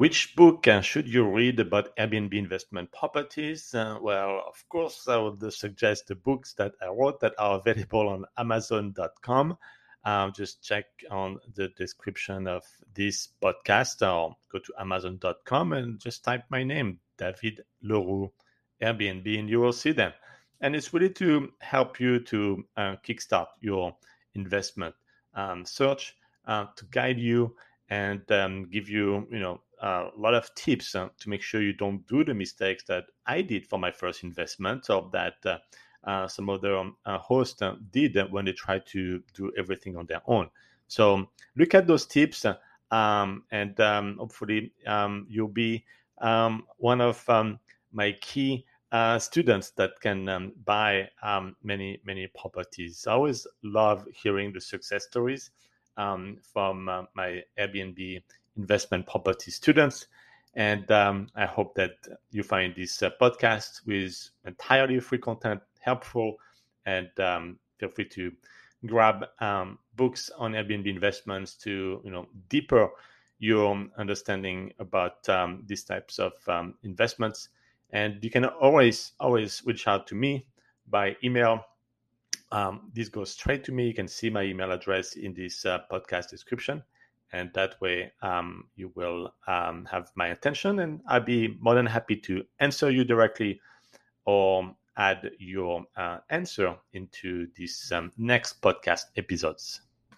which 0.00 0.34
book 0.34 0.66
uh, 0.66 0.80
should 0.80 1.06
you 1.06 1.28
read 1.30 1.60
about 1.60 1.94
Airbnb 1.96 2.32
investment 2.32 2.90
properties? 2.90 3.74
Uh, 3.74 3.98
well, 4.00 4.42
of 4.48 4.66
course, 4.70 5.06
I 5.06 5.18
would 5.18 5.52
suggest 5.52 6.06
the 6.06 6.14
books 6.14 6.54
that 6.54 6.72
I 6.80 6.86
wrote 6.86 7.20
that 7.20 7.34
are 7.36 7.58
available 7.58 8.08
on 8.08 8.24
Amazon.com. 8.38 9.58
Um, 10.06 10.32
just 10.34 10.62
check 10.62 10.86
on 11.10 11.38
the 11.54 11.68
description 11.76 12.46
of 12.46 12.62
this 12.94 13.28
podcast 13.42 14.00
or 14.00 14.36
go 14.50 14.58
to 14.60 14.72
Amazon.com 14.80 15.74
and 15.74 16.00
just 16.00 16.24
type 16.24 16.44
my 16.48 16.62
name, 16.64 17.00
David 17.18 17.60
Leroux, 17.82 18.32
Airbnb, 18.82 19.38
and 19.38 19.50
you 19.50 19.60
will 19.60 19.74
see 19.74 19.92
them. 19.92 20.14
And 20.62 20.74
it's 20.74 20.94
really 20.94 21.10
to 21.10 21.52
help 21.58 22.00
you 22.00 22.20
to 22.20 22.64
uh, 22.74 22.96
kickstart 23.06 23.48
your 23.60 23.94
investment 24.34 24.94
um, 25.34 25.66
search, 25.66 26.16
uh, 26.46 26.68
to 26.76 26.86
guide 26.86 27.18
you 27.18 27.54
and 27.90 28.22
um, 28.32 28.70
give 28.70 28.88
you, 28.88 29.28
you 29.30 29.40
know, 29.40 29.60
a 29.80 30.08
lot 30.16 30.34
of 30.34 30.54
tips 30.54 30.94
uh, 30.94 31.08
to 31.18 31.28
make 31.28 31.42
sure 31.42 31.62
you 31.62 31.72
don't 31.72 32.06
do 32.06 32.24
the 32.24 32.34
mistakes 32.34 32.84
that 32.84 33.04
I 33.26 33.42
did 33.42 33.66
for 33.66 33.78
my 33.78 33.90
first 33.90 34.22
investment 34.22 34.90
or 34.90 35.08
that 35.12 35.34
uh, 35.44 35.58
uh, 36.04 36.28
some 36.28 36.48
other 36.48 36.76
um, 36.76 36.96
uh, 37.04 37.18
hosts 37.18 37.62
uh, 37.62 37.76
did 37.90 38.16
when 38.30 38.44
they 38.44 38.52
tried 38.52 38.86
to 38.86 39.22
do 39.34 39.52
everything 39.58 39.96
on 39.96 40.06
their 40.06 40.22
own. 40.26 40.48
So 40.88 41.28
look 41.56 41.74
at 41.74 41.86
those 41.86 42.06
tips 42.06 42.44
um, 42.90 43.44
and 43.50 43.78
um, 43.80 44.16
hopefully 44.18 44.72
um, 44.86 45.26
you'll 45.28 45.48
be 45.48 45.84
um, 46.20 46.64
one 46.78 47.00
of 47.00 47.26
um, 47.28 47.58
my 47.92 48.12
key 48.20 48.64
uh, 48.92 49.18
students 49.18 49.70
that 49.72 49.92
can 50.00 50.52
buy 50.64 51.08
many, 51.62 52.00
many 52.04 52.26
properties. 52.38 53.06
I 53.06 53.12
always 53.12 53.46
love 53.62 54.06
hearing 54.12 54.52
the 54.52 54.60
success 54.60 55.06
stories 55.06 55.50
from 55.96 56.88
uh, 56.88 57.02
my 57.14 57.42
Airbnb 57.58 58.22
investment 58.56 59.06
property 59.06 59.50
students. 59.50 60.06
And 60.54 60.90
um, 60.90 61.28
I 61.36 61.46
hope 61.46 61.74
that 61.76 61.92
you 62.30 62.42
find 62.42 62.74
this 62.74 63.02
uh, 63.02 63.10
podcast 63.20 63.86
with 63.86 64.30
entirely 64.44 64.98
free 65.00 65.18
content 65.18 65.60
helpful. 65.80 66.36
And 66.86 67.08
um, 67.20 67.58
feel 67.78 67.90
free 67.90 68.08
to 68.08 68.32
grab 68.86 69.24
um, 69.40 69.78
books 69.96 70.30
on 70.38 70.52
Airbnb 70.52 70.86
investments 70.86 71.54
to 71.54 72.00
you 72.04 72.10
know 72.10 72.26
deeper 72.48 72.88
your 73.38 73.86
understanding 73.96 74.72
about 74.78 75.26
um, 75.28 75.62
these 75.66 75.84
types 75.84 76.18
of 76.18 76.32
um, 76.48 76.74
investments. 76.82 77.48
And 77.90 78.22
you 78.22 78.30
can 78.30 78.44
always 78.44 79.12
always 79.20 79.62
reach 79.64 79.88
out 79.88 80.06
to 80.08 80.14
me 80.14 80.46
by 80.88 81.16
email. 81.24 81.64
Um, 82.52 82.90
this 82.94 83.08
goes 83.08 83.30
straight 83.30 83.64
to 83.64 83.72
me. 83.72 83.86
You 83.86 83.94
can 83.94 84.08
see 84.08 84.30
my 84.30 84.42
email 84.42 84.72
address 84.72 85.14
in 85.14 85.34
this 85.34 85.64
uh, 85.64 85.80
podcast 85.90 86.30
description 86.30 86.82
and 87.32 87.50
that 87.54 87.80
way 87.80 88.12
um, 88.22 88.64
you 88.76 88.92
will 88.94 89.32
um, 89.46 89.86
have 89.90 90.10
my 90.16 90.28
attention 90.28 90.80
and 90.80 91.00
i'll 91.08 91.20
be 91.20 91.56
more 91.60 91.74
than 91.74 91.86
happy 91.86 92.16
to 92.16 92.44
answer 92.58 92.90
you 92.90 93.04
directly 93.04 93.60
or 94.24 94.74
add 94.96 95.30
your 95.38 95.84
uh, 95.96 96.18
answer 96.30 96.76
into 96.92 97.46
these 97.56 97.90
um, 97.94 98.10
next 98.18 98.60
podcast 98.60 99.04
episodes 99.16 99.82